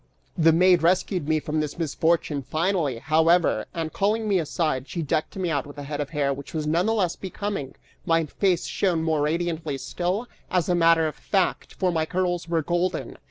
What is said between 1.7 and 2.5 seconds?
misfortune